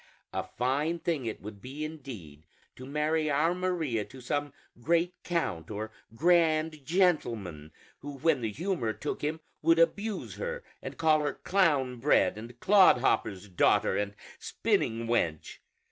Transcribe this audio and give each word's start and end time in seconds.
A 0.33 0.41
fine 0.57 0.97
thing 0.97 1.27
it 1.27 1.41
would 1.43 1.61
be, 1.61 1.85
indeed, 1.85 2.47
to 2.75 2.87
marry 2.87 3.29
our 3.29 3.53
Maria 3.53 4.03
to 4.05 4.19
some 4.19 4.51
great 4.81 5.13
count 5.23 5.69
or 5.69 5.91
grand 6.15 6.83
gentleman 6.83 7.71
who 7.99 8.17
when 8.17 8.41
the 8.41 8.51
humor 8.51 8.93
took 8.93 9.21
him 9.21 9.41
would 9.61 9.77
abuse 9.77 10.37
her, 10.37 10.63
and 10.81 10.97
call 10.97 11.19
her 11.19 11.33
'clown 11.35 11.97
bred' 11.99 12.35
and 12.39 12.59
'clodhopper's 12.59 13.47
daughter' 13.47 13.95
and 13.95 14.15
'spinning 14.39 15.05
wench.' 15.05 15.59